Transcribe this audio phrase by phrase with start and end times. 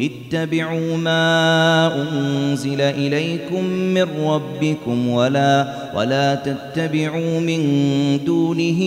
[0.00, 7.60] اتبعوا ما أنزل إليكم من ربكم ولا ولا تتبعوا من
[8.24, 8.80] دونه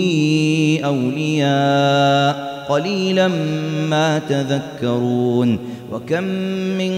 [0.86, 2.54] أولياء.
[2.70, 3.28] قليلا
[3.90, 5.60] ما تذكرون.
[5.92, 6.24] وكم
[6.78, 6.94] من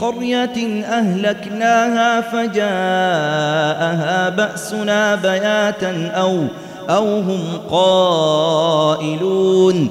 [0.00, 6.44] قرية أهلكناها فجاءها بأسنا بياتا أو
[6.88, 9.90] أو هم قائلون.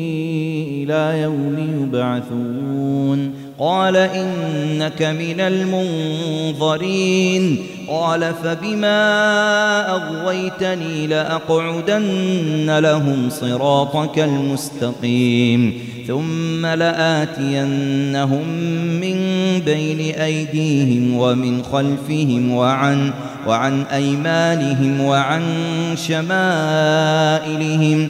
[0.83, 3.33] إلى يوم يبعثون.
[3.59, 7.57] قال إنك من المنظرين.
[7.87, 9.11] قال فبما
[9.91, 15.73] أغويتني لأقعدن لهم صراطك المستقيم.
[16.07, 18.47] ثم لآتينهم
[19.01, 19.17] من
[19.65, 23.11] بين أيديهم ومن خلفهم وعن
[23.47, 25.41] وعن أيمانهم وعن
[25.95, 28.09] شمائلهم.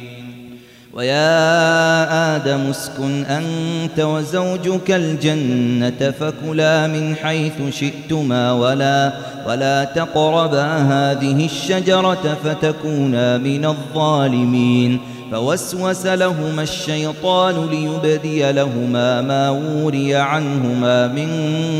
[1.01, 9.13] ويا آدم اسكن أنت وزوجك الجنة فكلا من حيث شئتما ولا
[9.47, 14.99] ولا تقربا هذه الشجرة فتكونا من الظالمين.
[15.31, 21.29] فوسوس لهما الشيطان ليبدي لهما ما وري عنهما من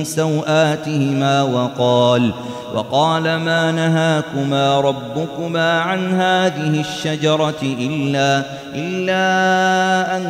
[0.04, 2.32] سوآتهما وقال
[2.76, 8.44] وقال ما نهاكما ربكما عن هذه الشجرة إلا
[8.76, 10.26] إلا أن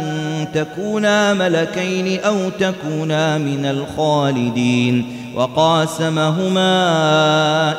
[0.54, 5.06] تكونا ملكين أو تكونا من الخالدين
[5.36, 6.70] وقاسمهما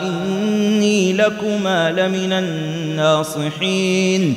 [0.00, 4.36] إني لكما لمن الناصحين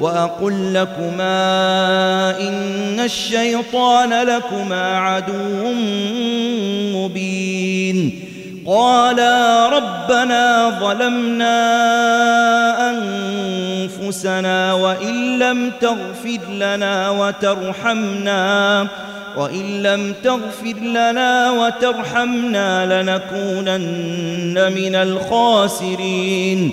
[0.00, 5.72] وأقل لكما إن الشيطان لكما عدو
[6.98, 8.20] مبين.
[8.66, 11.58] قالا ربنا ظلمنا
[12.90, 18.88] أنفسنا وإن لم تغفر لنا وترحمنا
[19.36, 26.72] وإن لم تغفر لنا وترحمنا لنكونن من الخاسرين.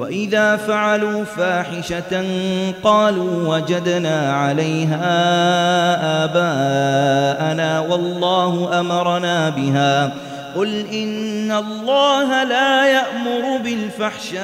[0.00, 2.24] وإذا فعلوا فاحشة
[2.82, 5.10] قالوا وجدنا عليها
[6.24, 10.12] آباءنا والله أمرنا بها
[10.56, 14.40] قل إن الله لا يأمر بالفحشاء.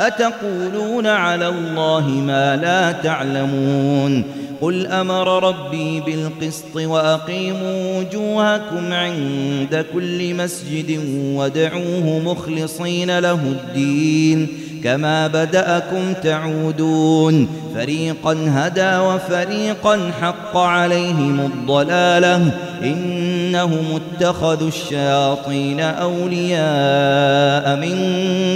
[0.00, 4.24] أتقولون على الله ما لا تعلمون.
[4.60, 11.00] قل أمر ربي بالقسط وأقيموا وجوهكم عند كل مسجد
[11.34, 14.48] ودعوه مخلصين له الدين.
[14.84, 17.48] كما بدأكم تعودون.
[17.74, 22.50] فريقا هدى وفريقا حق عليهم الضلالة.
[22.82, 27.96] إنهم اتخذوا الشياطين أولياء من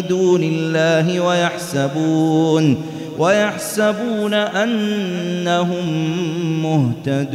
[0.09, 2.83] دون الله ويحسبون
[3.19, 5.85] ويحسبون أنهم
[6.63, 7.35] مهتدون.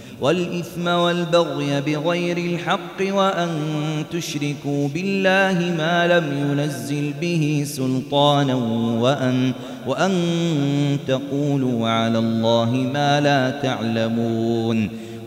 [0.21, 3.49] والإثم والبغي بغير الحق وأن
[4.11, 8.55] تشركوا بالله ما لم ينزل به سلطانا
[9.01, 9.51] وأن,
[9.87, 10.11] وأن
[11.07, 14.89] تقولوا على الله ما لا تعلمون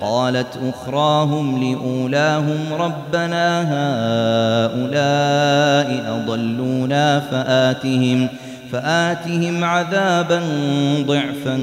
[0.00, 3.62] قالت أخراهم لأولاهم ربنا
[4.62, 4.98] هؤلاء
[6.16, 8.28] أضلونا فآتهم
[8.72, 10.42] فآتهم عذابا
[11.06, 11.56] ضعفا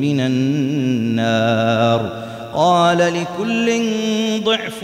[0.00, 2.12] من النار.
[2.54, 3.82] قال لكل
[4.44, 4.82] ضعف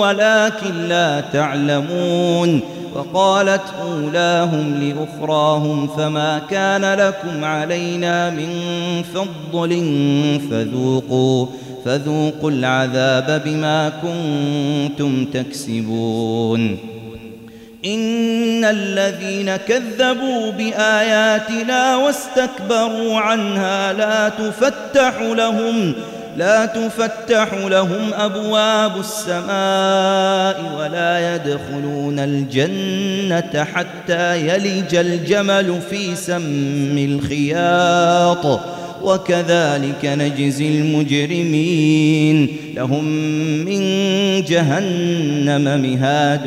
[0.00, 2.60] ولكن لا تعلمون.
[2.94, 8.48] وقالت أولاهم لأخراهم فما كان لكم علينا من
[9.14, 9.70] فضل
[10.50, 11.46] فذوقوا
[11.84, 16.78] فذوقوا العذاب بما كنتم تكسبون.
[17.84, 25.92] إن الذين كذبوا بآياتنا واستكبروا عنها لا تفتح لهم
[26.36, 38.60] لا تفتح لهم أبواب السماء ولا يدخلون الجنة حتى يلج الجمل في سم الخياط.
[39.04, 42.56] وكذلك نجزي المجرمين.
[42.74, 43.04] لهم
[43.64, 43.82] من
[44.44, 46.40] جهنم مهاد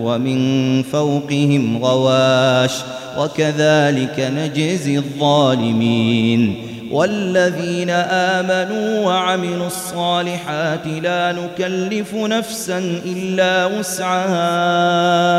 [0.00, 2.72] ومن فوقهم غواش.
[3.18, 6.54] وكذلك نجزي الظالمين.
[6.90, 14.44] والذين آمنوا وعملوا الصالحات لا نكلف نفسا إلا وسعها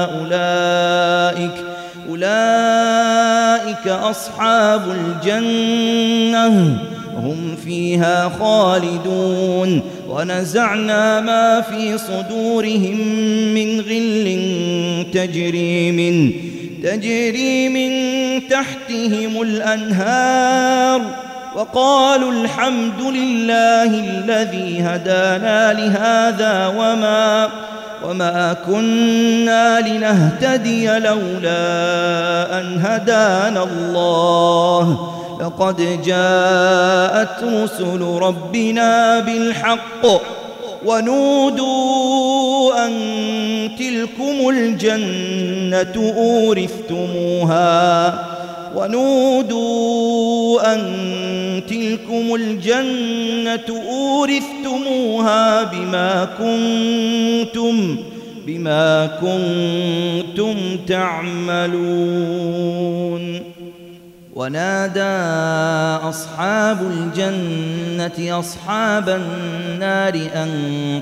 [0.04, 1.75] أولئك
[2.10, 6.48] أولئك أصحاب الجنة.
[7.18, 9.82] هم فيها خالدون.
[10.10, 12.98] ونزعنا ما في صدورهم
[13.54, 14.46] من غل
[15.14, 16.32] تجري من
[16.84, 17.92] تجري من
[18.48, 21.02] تحتهم الأنهار.
[21.56, 27.50] وقالوا الحمد لله الذي هدانا لهذا وما
[28.10, 40.06] وما كنا لنهتدي لولا أن هدانا الله لقد جاءت رسل ربنا بالحق
[40.86, 42.92] ونودوا أن
[43.80, 47.66] تلكم الجنة أورثتموها
[48.76, 50.82] ونودوا أن
[51.60, 57.98] تلكم الجنة أورثتموها بما كنتم
[58.48, 60.56] بما كنتم
[60.88, 62.56] تعملون.
[64.36, 65.02] ونادى
[66.10, 70.52] أصحاب الجنة أصحاب النار أن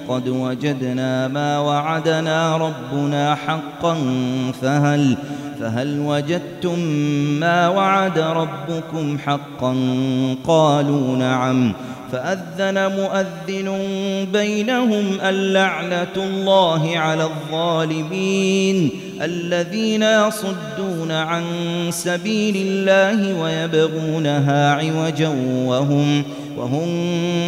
[0.09, 3.97] قد وجدنا ما وعدنا ربنا حقا
[4.61, 5.17] فهل فهل
[5.99, 6.79] وجدتم
[7.39, 9.75] ما وعد ربكم حقا؟
[10.47, 11.73] قالوا نعم.
[12.13, 13.77] فأذن مؤذن
[14.33, 18.89] بينهم اللعنة الله على الظالمين
[19.21, 21.43] الذين يصدون عن
[21.89, 25.27] سبيل الله ويبغونها عوجا
[25.65, 26.23] وهم
[26.57, 26.87] وهم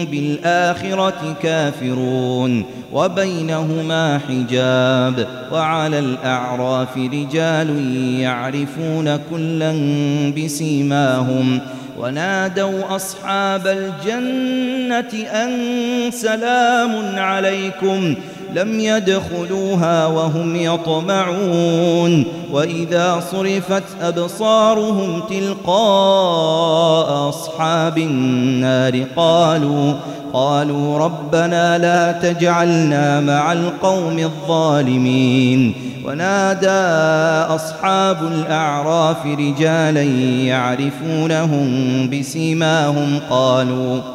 [0.06, 9.72] بالآخرة كافرون وبينهما حجاب وعلى الأعراف رجال يعرفون كلا
[10.38, 11.60] بسيماهم
[11.98, 15.52] ونادوا أصحاب الجنة أن
[16.12, 18.16] سلام عليكم
[18.56, 25.70] لم يدخلوها وهم يطمعون وإذا صرفت أبصارهم تلقاء
[27.30, 29.94] أصحاب النار قالوا
[30.34, 35.74] قالوا ربنا لا تجعلنا مع القوم الظالمين
[36.06, 40.04] ونادى أصحاب الأعراف رجالا
[40.44, 41.70] يعرفونهم
[42.10, 44.15] بسيماهم قالوا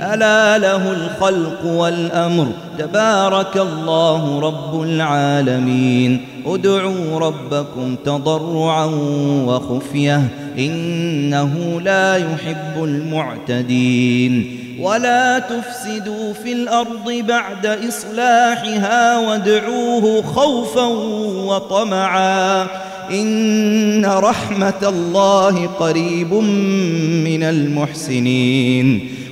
[0.00, 2.46] ألا له الخلق والأمر.
[2.78, 6.20] تبارك الله رب العالمين.
[6.46, 8.84] ادعوا ربكم تضرعا
[9.46, 10.28] وخفية.
[10.58, 14.56] إنه لا يحب المعتدين.
[14.80, 20.86] ولا تفسدوا في الأرض بعد إصلاحها وادعوه خوفا
[21.46, 22.66] وطمعا.
[23.10, 26.34] إن رحمة الله قريب
[27.24, 29.19] من المحسنين.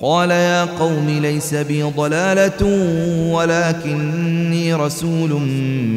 [0.00, 2.62] قال يا قوم ليس بي ضلالة
[3.34, 5.30] ولكني رسول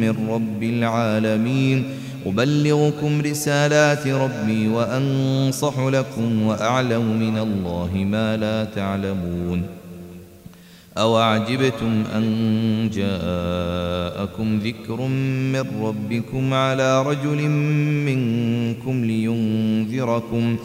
[0.02, 1.84] من رب العالمين.
[2.26, 9.62] أبلغكم رسالات ربي وأنصح لكم وأعلم من الله ما لا تعلمون.
[10.98, 12.24] أوعجبتم أن
[12.94, 15.00] جاءكم ذكر
[15.52, 17.48] من ربكم على رجل
[18.08, 20.56] منكم لينذركم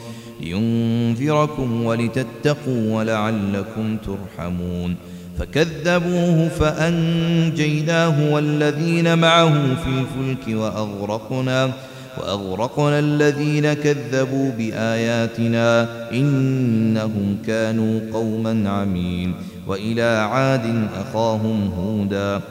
[0.41, 4.95] لينذركم ولتتقوا ولعلكم ترحمون
[5.39, 11.71] فكذبوه فأنجيناه والذين معه في الفلك وأغرقنا
[12.17, 19.33] وأغرقنا الذين كذبوا بآياتنا إنهم كانوا قوما عمين
[19.67, 22.41] وإلى عاد أخاهم هودا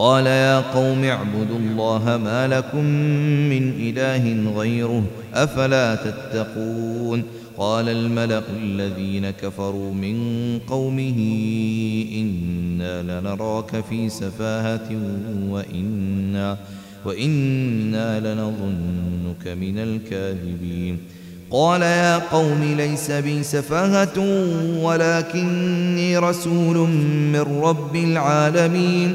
[0.00, 2.84] قال يا قوم اعبدوا الله ما لكم
[3.52, 5.02] من إله غيره
[5.34, 7.22] أفلا تتقون
[7.58, 10.18] قال الملأ الذين كفروا من
[10.68, 11.18] قومه
[12.14, 14.88] إنا لنراك في سفاهة
[15.48, 16.56] وإنا
[17.04, 20.98] وإنا لنظنك من الكاذبين
[21.50, 24.18] قال يا قوم ليس بي سفاهة
[24.82, 26.76] ولكني رسول
[27.32, 29.14] من رب العالمين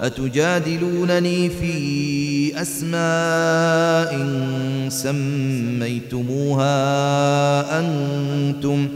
[0.00, 4.10] أتجادلونني في أسماء
[4.88, 6.70] سميتموها
[7.80, 8.88] أنتم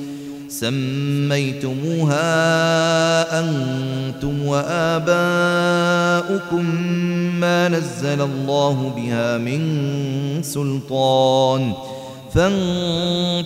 [0.48, 2.20] سميتموها
[3.40, 5.14] أنتم وآباؤكم
[7.40, 9.62] ما نزل الله بها من
[10.42, 11.72] سلطان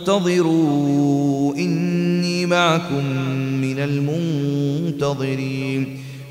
[0.09, 3.05] فانتظروا إني معكم
[3.61, 3.79] من
[4.99, 5.99] المنتظرين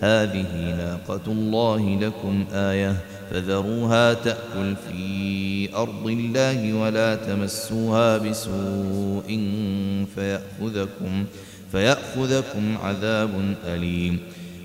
[0.00, 2.96] هذه ناقة الله لكم آية
[3.30, 9.40] فذروها تأكل في أرض الله ولا تمسوها بسوء
[10.14, 11.24] فيأخذكم
[11.72, 14.18] فيأخذكم عذاب أليم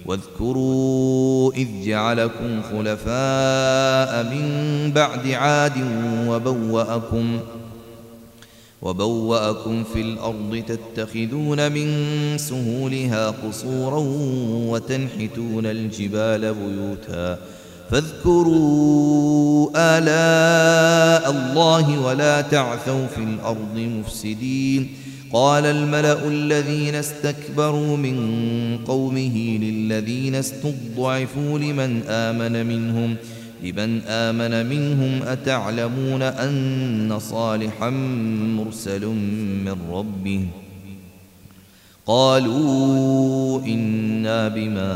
[0.05, 5.73] واذكروا إذ جعلكم خلفاء من بعد عاد
[6.27, 7.39] وبوأكم
[8.81, 11.87] وبوأكم في الأرض تتخذون من
[12.37, 13.99] سهولها قصورا
[14.71, 17.37] وتنحتون الجبال بيوتا
[17.91, 24.89] فاذكروا آلاء الله ولا تعثوا في الأرض مفسدين
[25.33, 28.17] قال الملأ الذين استكبروا من
[28.87, 33.15] قومه للذين استضعفوا لمن آمن منهم
[33.63, 37.89] لمن آمن منهم أتعلمون أن صالحا
[38.57, 39.05] مرسل
[39.65, 40.45] من ربه؟
[42.05, 44.93] قالوا إنا بما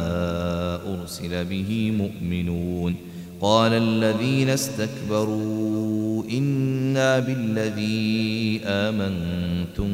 [1.00, 2.96] أرسل به مؤمنون.
[3.42, 9.88] قال الذين استكبروا إنا بالذي آمنتم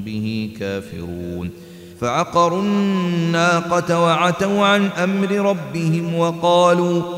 [0.00, 1.50] به كافرون.
[2.00, 7.17] فعقروا الناقة وعتوا عن أمر ربهم وقالوا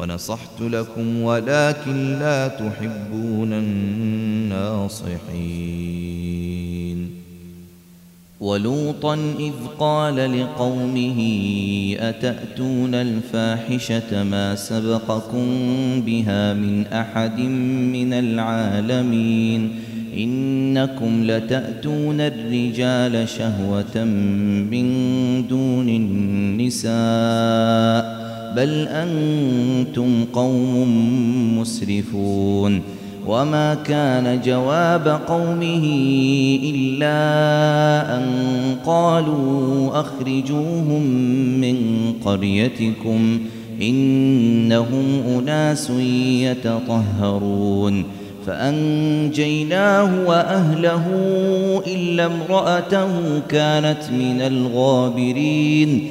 [0.00, 5.24] ونصحت لكم ولكن لا تحبون الناصحين.
[8.40, 11.20] ولوطا إذ قال لقومه
[11.98, 15.46] أتأتون الفاحشة ما سبقكم
[16.06, 19.72] بها من أحد من العالمين؟
[20.16, 24.04] إنكم لتأتون الرجال شهوة
[24.70, 24.86] من
[25.48, 26.94] دون النساء.
[28.56, 30.88] بل أنتم قوم
[31.58, 32.82] مسرفون
[33.26, 35.84] وما كان جواب قومه
[36.64, 37.16] إلا
[38.16, 38.26] أن
[38.86, 41.02] قالوا أخرجوهم
[41.60, 41.76] من
[42.24, 43.40] قريتكم
[43.82, 45.04] إنهم
[45.38, 45.90] أناس
[46.40, 48.04] يتطهرون
[48.46, 51.06] فأنجيناه وأهله
[51.86, 56.10] إلا امرأته كانت من الغابرين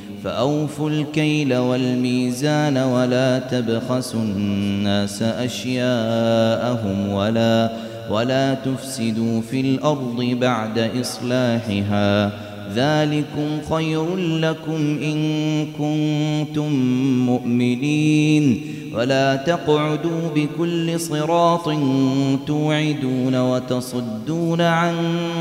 [0.23, 7.71] فأوفوا الكيل والميزان ولا تبخسوا الناس أشياءهم ولا
[8.09, 12.31] ولا تفسدوا في الأرض بعد إصلاحها
[12.75, 15.17] ذلكم خير لكم إن
[15.77, 16.73] كنتم
[17.25, 18.61] مؤمنين.
[18.95, 21.69] ولا تقعدوا بكل صراط
[22.47, 24.95] توعدون وتصدون عن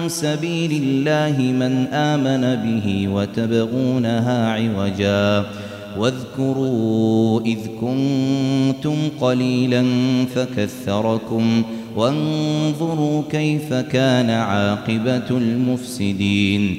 [0.09, 5.47] سبيل الله من آمن به وتبغونها عوجا.
[5.99, 9.85] واذكروا إذ كنتم قليلا
[10.35, 11.63] فكثركم
[11.97, 16.79] وانظروا كيف كان عاقبة المفسدين.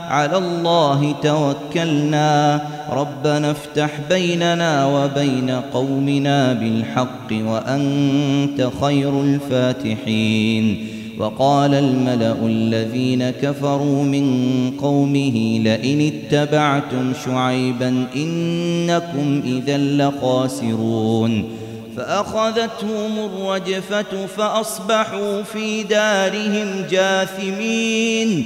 [0.11, 2.61] على الله توكلنا.
[2.91, 10.87] ربنا افتح بيننا وبين قومنا بالحق وأنت خير الفاتحين.
[11.19, 14.25] وقال الملأ الذين كفروا من
[14.81, 21.43] قومه لئن اتبعتم شعيبا إنكم إذا لخاسرون.
[21.97, 28.45] فأخذتهم الرجفة فأصبحوا في دارهم جاثمين.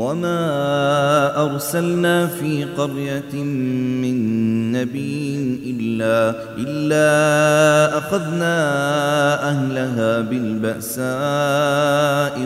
[0.00, 3.34] وما أرسلنا في قرية
[4.02, 4.16] من
[4.72, 7.08] نبي إلا إلا
[7.98, 8.56] أخذنا
[9.50, 11.04] أهلها بالبأساء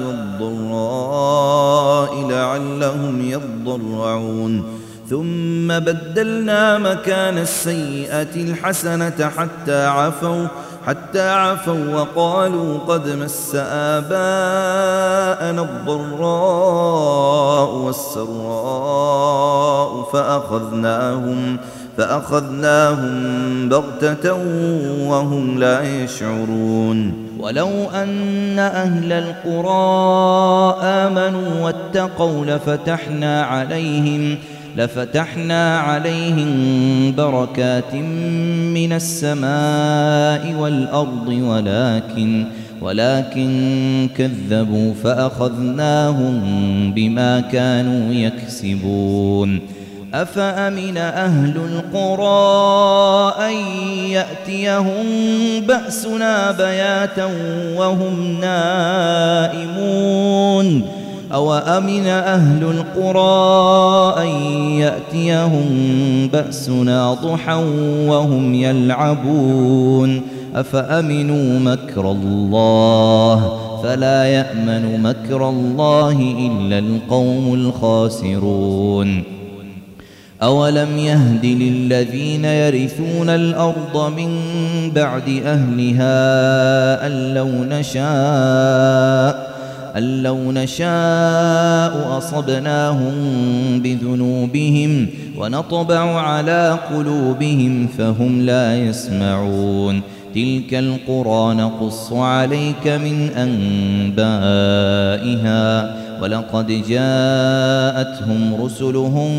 [0.07, 4.65] والضراء لعلهم يضرعون.
[5.11, 10.47] ثم بدلنا مكان السيئة الحسنة حتى عفوا
[10.87, 19.45] حتى عفوا وقالوا قد مس آباءنا الضراء والسراء
[20.13, 21.57] فأخذناهم
[21.97, 24.33] فأخذناهم بغتة
[25.09, 27.25] وهم لا يشعرون.
[27.41, 34.39] ولو أن أهل القرى آمنوا واتقوا لفتحنا عليهم
[34.77, 36.51] لفتحنا عليهم
[37.17, 37.95] بركات
[38.75, 42.45] من السماء والأرض ولكن
[42.81, 46.43] ولكن كذبوا فأخذناهم
[46.95, 49.61] بما كانوا يكسبون.
[50.15, 53.55] أفأمن أهل القرى أن
[54.11, 55.07] يأتيهم
[55.61, 57.31] بأسنا بياتا
[57.77, 59.75] وهم نائمون؟
[61.35, 64.29] أو أمن أهل القرى أن
[64.79, 65.69] يأتيهم
[66.33, 67.65] بأسنا ضحى
[68.07, 70.23] وهم يلعبون
[70.55, 79.23] أفأمنوا مكر الله فلا يأمن مكر الله إلا القوم الخاسرون
[80.43, 84.31] أولم يهد للذين يرثون الأرض من
[84.95, 89.34] بعد أهلها أن لو نشاء
[89.97, 93.15] أن لو نشاء أصبناهم
[93.81, 95.07] بذنوبهم
[95.39, 100.01] ونطبع على قلوبهم فهم لا يسمعون.
[100.35, 103.29] تلك القرى نقص عليك من
[104.25, 106.05] أنبائها.
[106.23, 109.31] ولقد جاءتهم رسلهم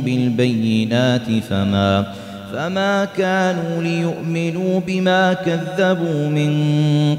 [0.00, 2.06] بالبينات فما
[2.54, 6.52] فما كانوا ليؤمنوا بما كذبوا من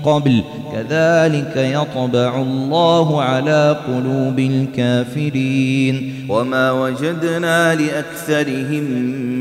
[0.04, 0.44] قبل
[0.74, 8.84] كذلك يطبع الله على قلوب الكافرين وما وجدنا لأكثرهم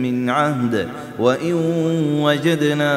[0.03, 1.55] من عهد وإن
[2.23, 2.93] وجدنا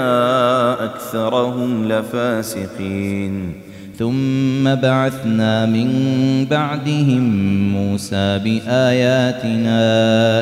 [0.86, 3.54] أكثرهم لفاسقين
[4.00, 5.90] ثم بعثنا من
[6.52, 7.24] بعدهم
[7.74, 9.80] موسى بآياتنا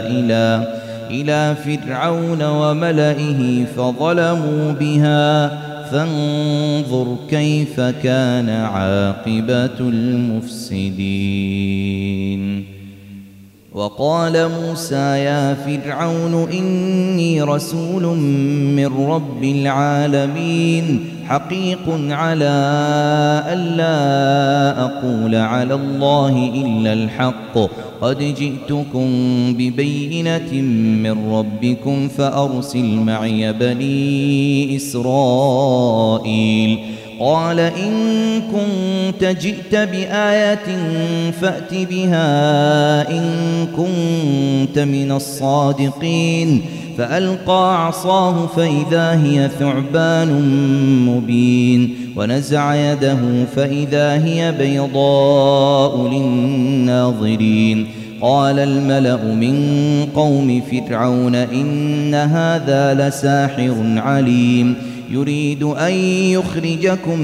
[0.08, 0.68] إلى
[1.10, 5.66] إلى فرعون وملئه فظلموا بها.
[5.86, 11.06] فانظر كيف كان عاقبة المفسدين.
[13.74, 18.18] وقال موسى يا فرعون إني رسول
[18.76, 21.00] من رب العالمين.
[21.26, 22.56] حقيق على
[23.48, 27.85] ألا أقول على الله إلا الحق.
[28.02, 29.08] قد جئتكم
[29.54, 30.52] ببينة
[31.02, 36.80] من ربكم فأرسل معي بني إسرائيل.
[37.20, 37.94] قال إن
[38.42, 40.66] كنت جئت بآية
[41.32, 43.26] فأت بها إن
[43.78, 46.62] كنت من الصادقين.
[46.98, 50.42] فألقى عصاه فإذا هي ثعبان
[51.06, 52.05] مبين.
[52.16, 53.18] ونزع يده
[53.56, 57.88] فإذا هي بيضاء للناظرين.
[58.22, 64.76] قال الملأ من قوم فرعون إن هذا لساحر عليم.
[65.12, 65.94] يريد أن
[66.32, 67.20] يخرجكم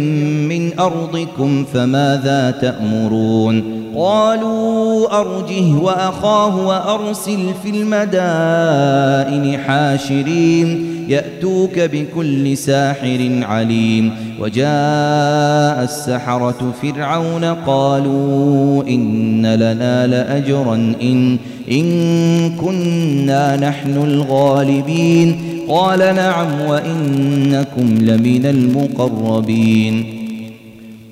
[0.49, 3.63] من أرضكم فماذا تأمرون؟
[3.95, 10.90] قالوا أرجه وأخاه وأرسل في المدائن حاشرين.
[11.11, 14.11] يأتوك بكل ساحر عليم.
[14.39, 21.37] وجاء السحرة فرعون قالوا إن لنا لأجرا إن,
[21.71, 25.41] إن كنا نحن الغالبين.
[25.69, 30.21] قال نعم وإنكم لمن المقربين.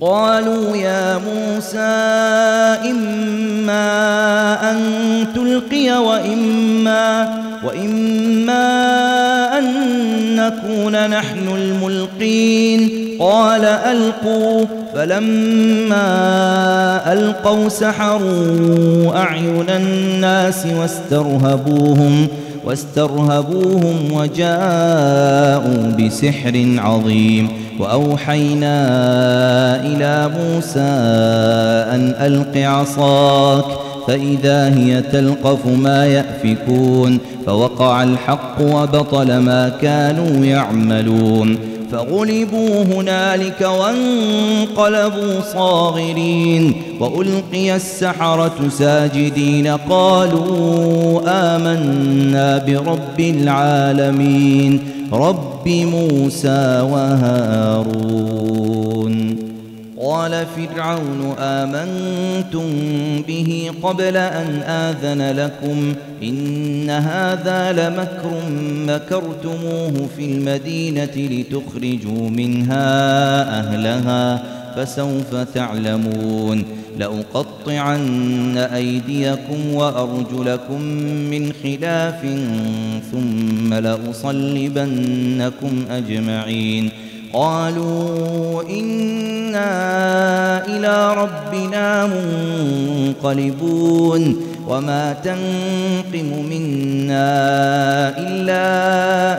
[0.01, 1.77] قالوا يا موسى
[2.91, 3.89] إما
[4.71, 4.77] أن
[5.35, 8.59] تلقي وإما وإما
[9.59, 9.65] أن
[10.35, 12.89] نكون نحن الملقين.
[13.19, 14.65] قال ألقوا.
[14.95, 16.03] فلما
[17.13, 22.27] ألقوا سحروا أعين الناس واسترهبوهم
[22.65, 27.49] واسترهبوهم وجاءوا بسحر عظيم.
[27.79, 28.85] وأوحينا
[29.85, 30.79] إلى موسى
[31.95, 33.65] أن ألق عصاك.
[34.09, 41.57] فإذا هي تلقف ما يأفكون فوقع الحق وبطل ما كانوا يعملون.
[41.91, 46.73] فغلبوا هنالك وانقلبوا صاغرين.
[46.99, 54.79] وألقي السحرة ساجدين قالوا آمنا برب العالمين
[55.13, 58.29] رب موسى وهارون.
[60.09, 62.67] قال فرعون آمنتم
[63.27, 65.93] به قبل أن آذن لكم
[66.23, 68.41] إن هذا لمكر
[68.87, 72.89] مكرتموه في المدينة لتخرجوا منها
[73.59, 74.43] أهلها
[74.75, 76.63] فسوف تعلمون
[76.99, 80.81] لأقطعن أيديكم وأرجلكم
[81.31, 82.21] من خلاف
[83.11, 84.93] ثم لأصلبنكم
[85.91, 86.91] أجمعين
[87.33, 89.69] قالوا إنا
[90.67, 92.05] إلى ربنا
[93.25, 94.35] منقلبون
[94.67, 97.29] وما تنقم منا
[98.17, 98.65] إلا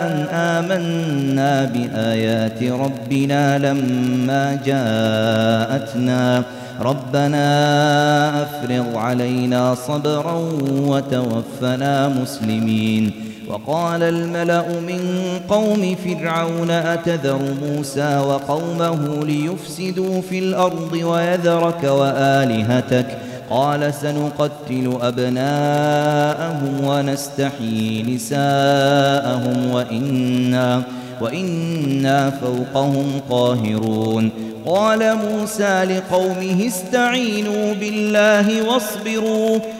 [0.06, 6.42] أن آمنا بآيات ربنا لما جاءتنا.
[6.80, 10.34] ربنا أفرغ علينا صبرا
[10.70, 13.29] وتوفنا مسلمين.
[13.50, 15.00] وقال الملأ من
[15.48, 23.06] قوم فرعون أتذر موسى وقومه ليفسدوا في الأرض ويذرك وآلهتك؟
[23.50, 30.82] قال سنقتل أبناءهم ونستحيي نساءهم وإنا
[31.20, 34.30] وإنا فوقهم قاهرون.
[34.66, 39.58] قال موسى لقومه استعينوا بالله واصبروا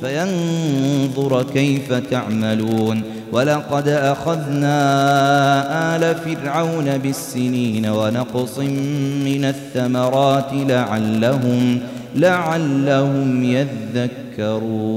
[0.00, 4.76] فينظر كيف تعملون ولقد أخذنا
[5.96, 11.80] آل فرعون بالسنين ونقص من الثمرات لعلهم
[12.16, 14.96] لعلهم يذكرون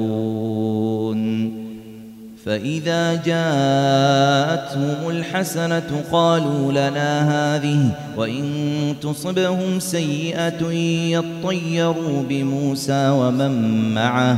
[2.45, 10.72] فإذا جاءتهم الحسنة قالوا لنا هذه وإن تصبهم سيئة
[11.12, 14.38] يطيروا بموسى ومن معه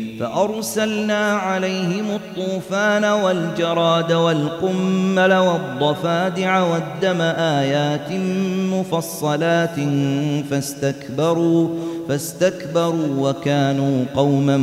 [0.21, 8.11] فأرسلنا عليهم الطوفان والجراد والقمل والضفادع والدم آيات
[8.73, 9.75] مفصلات
[10.49, 11.69] فاستكبروا
[12.09, 14.57] فاستكبروا وكانوا قوما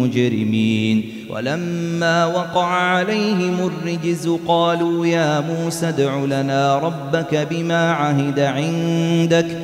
[0.00, 1.10] مجرمين.
[1.30, 9.63] ولما وقع عليهم الرجز قالوا يا موسى ادع لنا ربك بما عهد عندك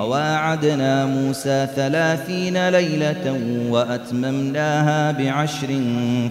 [0.00, 3.40] وواعدنا موسى ثلاثين ليلة
[3.70, 5.80] وأتممناها بعشر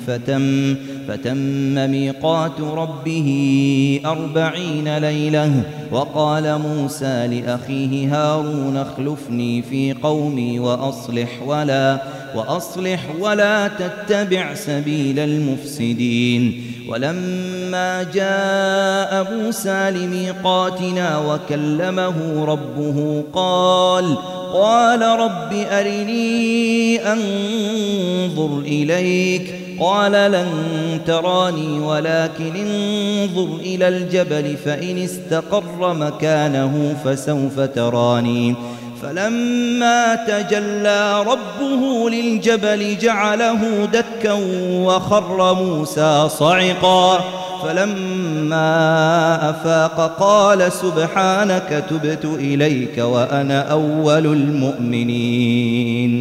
[0.08, 0.76] فتم
[1.08, 5.64] فتم ميقات ربه أربعين ليلة.
[5.92, 12.02] وقال موسى لأخيه هارون اخلفني في قومي وأصلح ولا
[12.36, 16.64] وأصلح ولا تتبع سبيل المفسدين.
[16.90, 24.18] ولما جاء موسى لميقاتنا وكلمه ربه قال
[24.54, 29.56] قال رب أرني أنظر إليك.
[29.80, 30.48] قال لن
[31.08, 38.56] تراني ولكن انظر إلى الجبل فإن استقر مكانه فسوف تراني.
[39.02, 44.34] فلما تجلى ربه للجبل جعله دكا
[44.74, 47.20] وخر موسى صعقا.
[47.64, 48.70] فلما
[49.50, 56.14] أفاق قال سبحانك تبت إليك وأنا أول المؤمنين.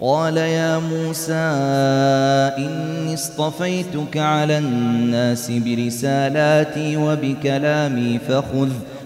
[0.00, 1.32] قال يا موسى
[2.58, 8.68] إني اصطفيتك على الناس برسالاتي وبكلامي فخذ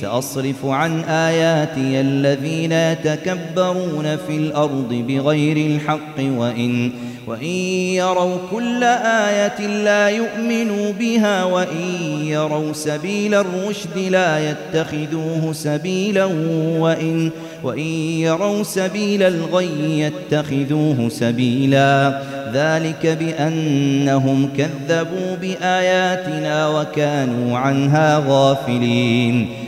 [0.00, 6.90] سأصرف عن آياتي الذين يتكبرون في الأرض بغير الحق وإن
[7.26, 7.44] وإن
[8.00, 11.84] يروا كل آية لا يؤمنوا بها وإن
[12.24, 16.24] يروا سبيل الرشد لا يتخذوه سبيلا
[16.78, 17.30] وإن
[17.62, 17.88] وإن
[18.18, 22.22] يروا سبيل الغي يتخذوه سبيلا.
[22.52, 29.67] ذلك بأنهم كذبوا بآياتنا وكانوا عنها غافلين.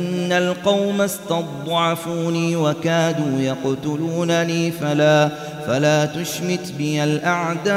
[0.31, 5.29] القوم استضعفوني وكادوا يقتلونني فلا
[5.67, 7.71] فلا تشمت بي الأعداء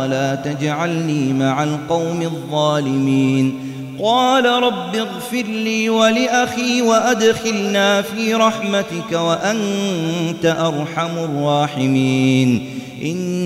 [0.00, 3.72] ولا تجعلني مع القوم الظالمين.
[4.02, 12.70] قال رب اغفر لي ولأخي وأدخلنا في رحمتك وأنت أرحم الراحمين.
[13.02, 13.45] إن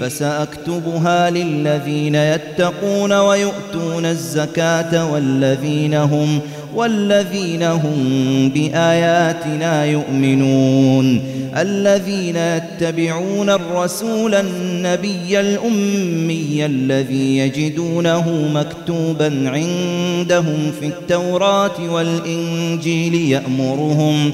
[0.00, 6.40] فسأكتبها للذين يتقون ويؤتون الزكاة والذين هم
[6.74, 11.20] والذين هم بآياتنا يؤمنون.
[11.56, 24.32] الذين يتبعون الرسول النبي الأمي الذي يجدونه مكتوبا عندهم في التوراة والإنجيل يأمرهم يأمرهم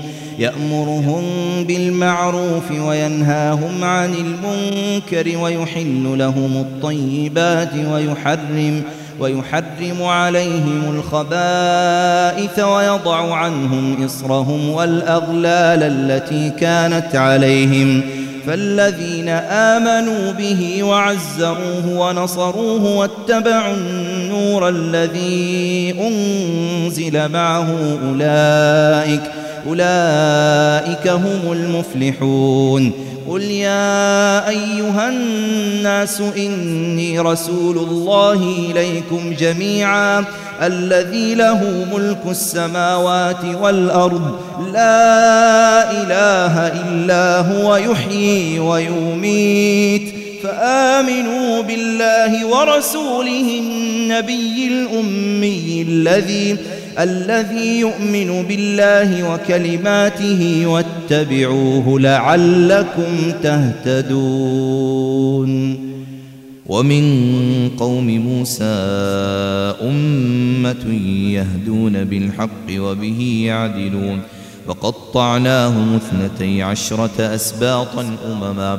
[1.64, 8.82] بالمعروف وينهاهم عن المنكر ويحل لهم الطيبات ويحرم
[9.20, 18.02] ويحرم عليهم الخبائث ويضع عنهم إصرهم والأغلال التي كانت عليهم.
[18.46, 32.92] فالذين آمنوا به وعزروه ونصروه واتبعوا النور الذي أنزل معه أولئك أولئك هم المفلحون.
[33.28, 40.24] قل يا أيها الناس إني رسول الله إليكم جميعا
[40.62, 44.38] الذي له ملك السماوات والأرض
[44.72, 50.14] لا إله إلا هو يحيي ويميت.
[50.42, 56.56] فآمنوا بالله ورسوله النبي الأمي الذي
[56.98, 64.74] الذي يؤمن بالله وكلماته واتبعوه لعلكم تهتدون.
[66.66, 67.04] ومن
[67.78, 68.64] قوم موسى
[69.82, 70.94] أمة
[71.30, 74.20] يهدون بالحق وبه يعدلون.
[74.68, 78.78] وقطعناهم اثنتي عشرة أسباطا أمما.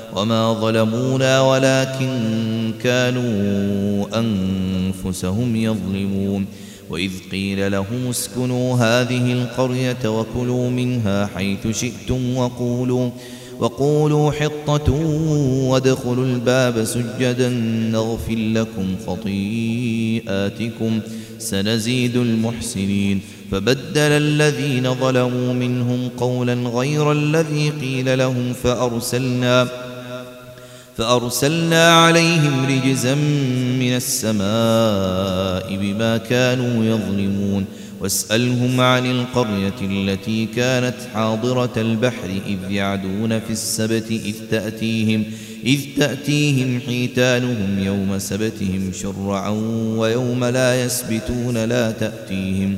[0.15, 2.11] وما ظلمونا ولكن
[2.83, 6.45] كانوا أنفسهم يظلمون
[6.89, 13.09] وإذ قيل لهم اسكنوا هذه القرية وكلوا منها حيث شئتم وقولوا
[13.59, 14.93] وقولوا حطة
[15.69, 17.49] وادخلوا الباب سجدا
[17.91, 20.99] نغفر لكم خطيئاتكم
[21.39, 29.67] سنزيد المحسنين فبدل الذين ظلموا منهم قولا غير الذي قيل لهم فأرسلنا
[31.01, 33.15] فأرسلنا عليهم رجزا
[33.81, 37.65] من السماء بما كانوا يظلمون.
[38.01, 45.23] واسألهم عن القرية التي كانت حاضرة البحر إذ يعدون في السبت إذ تأتيهم
[45.65, 49.49] إذ تأتيهم حيتانهم يوم سبتهم شرعا
[49.97, 52.77] ويوم لا يسبتون لا تأتيهم.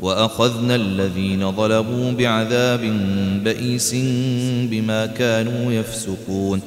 [0.00, 2.80] وأخذنا الذين ظلموا بعذاب
[3.44, 3.94] بئيس
[4.70, 6.60] بما كانوا يفسقون.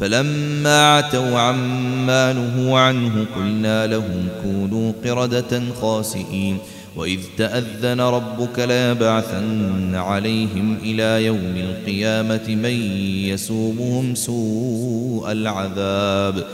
[0.00, 6.58] فلما عتوا عما نهوا عنه قلنا لهم كونوا قردة خاسئين.
[6.96, 12.96] وإذ تأذن ربك ليبعثن عليهم إلى يوم القيامة من
[13.28, 16.44] يسومهم سوء العذاب.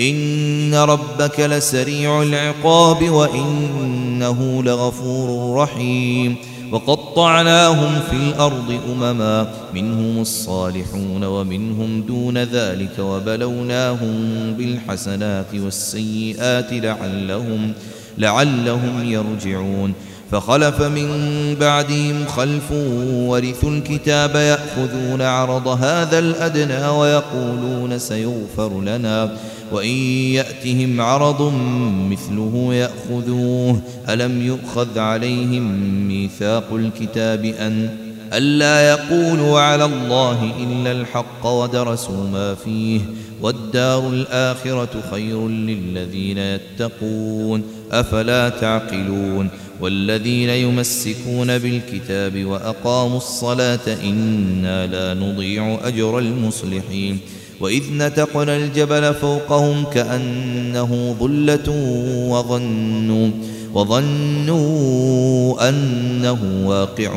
[0.00, 6.36] إن ربك لسريع العقاب وإنه لغفور رحيم
[6.72, 14.14] وقطعناهم في الأرض أمما منهم الصالحون ومنهم دون ذلك وبلوناهم
[14.58, 17.72] بالحسنات والسيئات لعلهم
[18.18, 19.92] لعلهم يرجعون
[20.32, 21.08] فخلف من
[21.60, 22.72] بعدهم خلف
[23.12, 29.36] ورثوا الكتاب يأخذون عرض هذا الأدنى ويقولون سيغفر لنا
[29.72, 29.96] وإن
[30.34, 31.52] يأتهم عرض
[32.10, 35.62] مثله يأخذوه ألم يؤخذ عليهم
[36.08, 37.90] ميثاق الكتاب أن
[38.32, 43.00] ألا يقولوا على الله إلا الحق ودرسوا ما فيه
[43.42, 47.62] والدار الآخرة خير للذين يتقون
[47.92, 49.48] أفلا تعقلون؟
[49.80, 57.18] والذين يمسكون بالكتاب وأقاموا الصلاة إنا لا نضيع أجر المصلحين.
[57.62, 61.68] وإذ نتقنا الجبل فوقهم كأنه ظلة
[62.28, 63.30] وظنوا
[63.74, 67.12] وظنوا أنه واقع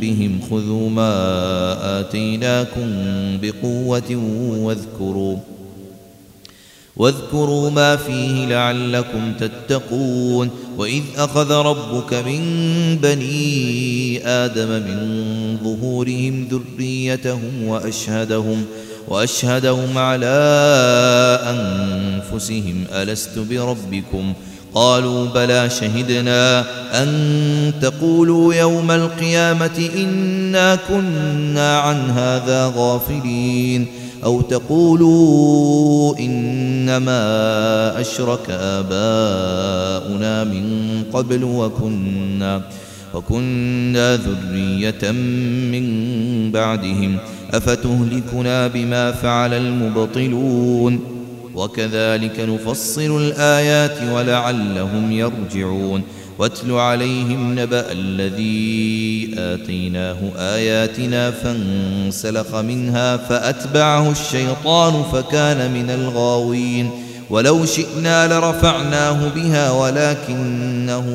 [0.00, 0.40] بهم.
[0.50, 2.88] خذوا ما آتيناكم
[3.42, 4.16] بقوة
[4.64, 5.36] واذكروا
[6.96, 10.50] واذكروا ما فيه لعلكم تتقون.
[10.78, 12.40] وإذ أخذ ربك من
[13.02, 18.64] بني آدم من ظهورهم ذريتهم وأشهدهم
[19.08, 20.38] وأشهدهم على
[21.44, 24.32] أنفسهم ألست بربكم؟
[24.74, 26.64] قالوا بلى شهدنا
[27.02, 33.86] أن تقولوا يوم القيامة إنا كنا عن هذا غافلين
[34.24, 37.20] أو تقولوا إنما
[38.00, 42.62] أشرك آباؤنا من قبل وكنا
[43.14, 45.10] وكنا ذرية
[45.72, 47.18] من بعدهم.
[47.50, 51.00] أفتهلكنا بما فعل المبطلون
[51.54, 56.02] وكذلك نفصل الآيات ولعلهم يرجعون
[56.38, 66.90] واتل عليهم نبأ الذي آتيناه آياتنا فانسلخ منها فأتبعه الشيطان فكان من الغاوين
[67.30, 71.06] ولو شئنا لرفعناه بها ولكنه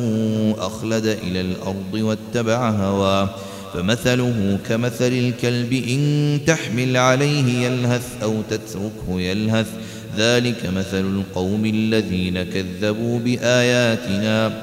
[0.60, 3.30] أخلد إلى الأرض واتبع هواه
[3.74, 9.68] فمثله كمثل الكلب إن تحمل عليه يلهث أو تتركه يلهث.
[10.18, 14.54] ذلك مثل القوم الذين كذبوا بآياتنا.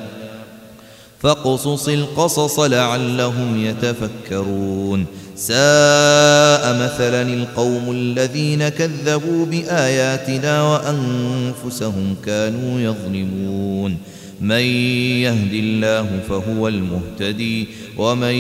[1.23, 5.07] فاقصص القصص لعلهم يتفكرون.
[5.37, 13.97] ساء مثلا القوم الذين كذبوا بآياتنا وأنفسهم كانوا يظلمون.
[14.41, 14.65] من
[15.21, 17.67] يهد الله فهو المهتدي
[17.99, 18.35] ومن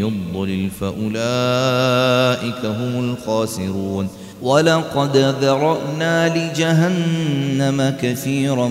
[0.00, 4.08] يضلل فأولئك هم الخاسرون.
[4.42, 8.68] ولقد ذرأنا لجهنم كثيرا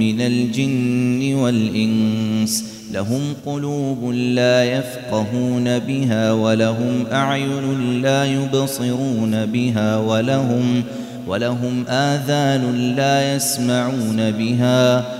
[0.00, 2.64] من الجن والإنس.
[2.92, 10.82] لهم قلوب لا يفقهون بها ولهم أعين لا يبصرون بها ولهم
[11.26, 15.19] ولهم آذان لا يسمعون بها.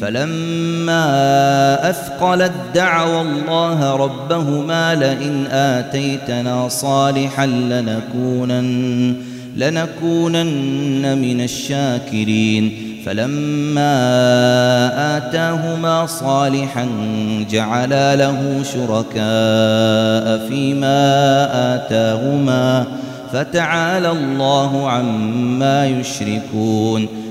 [0.00, 9.14] فلما أثقلت دعوا الله ربهما لئن آتيتنا صالحا لنكونن
[9.56, 12.86] لنكونن من الشاكرين.
[13.06, 13.96] فلما
[15.16, 16.88] آتاهما صالحا
[17.50, 20.94] جعلا له شركاء فيما
[21.74, 22.86] آتاهما
[23.32, 27.29] فتعالى الله عما يشركون.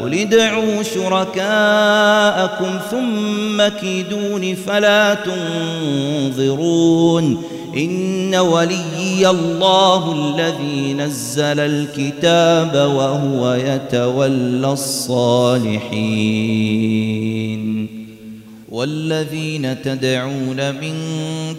[0.00, 5.14] قل ادعوا شركاءكم ثم كيدون فلا
[6.34, 7.42] تنظرون.
[7.76, 16.40] إن وليي الله الذي نزل الكتاب وهو يتولى الصالحين.
[18.70, 20.94] والذين تدعون من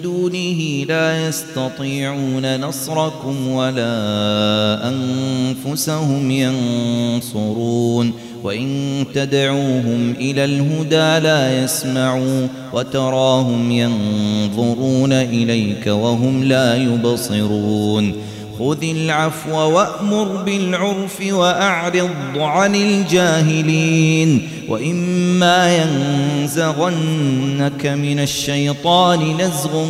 [0.03, 8.13] دونه لا يستطيعون نصركم ولا أنفسهم ينصرون.
[8.43, 18.13] وإن تدعوهم إلى الهدى لا يسمعوا وتراهم ينظرون إليك وهم لا يبصرون.
[18.59, 24.49] خذ العفو وأمر بالعرف وأعرض عن الجاهلين.
[24.69, 29.85] وإما ينزغنك من الشيطان نزغ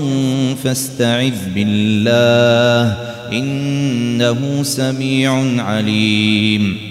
[0.63, 2.97] فاستعذ بالله
[3.33, 6.90] إنه سميع عليم.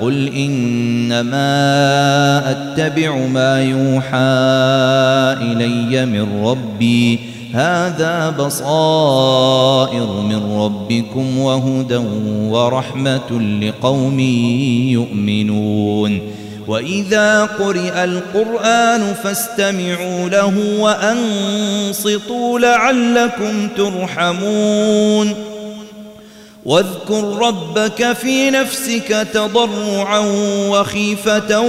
[0.00, 1.50] قل إنما
[2.50, 4.18] أتبع ما يوحى
[5.52, 7.18] إلي من ربي.
[7.52, 11.96] هذا بصائر من ربكم وهدى
[12.48, 14.20] ورحمة لقوم
[14.90, 16.20] يؤمنون.
[16.68, 25.47] وإذا قرئ القرآن فاستمعوا له وأنصتوا لعلكم ترحمون.
[26.64, 30.18] واذكر ربك في نفسك تضرعا
[30.68, 31.60] وخيفة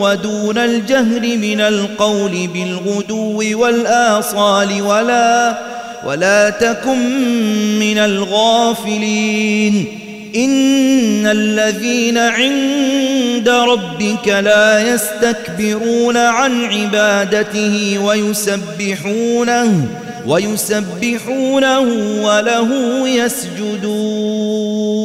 [0.00, 5.58] ودون الجهر من القول بالغدو والآصال ولا
[6.06, 10.00] ولا تكن من الغافلين.
[10.36, 19.86] إن الذين عند ربك لا يستكبرون عن عبادته ويسبحونه
[20.26, 21.80] ويسبحونه
[22.24, 22.70] وله
[23.08, 25.03] يسجدون.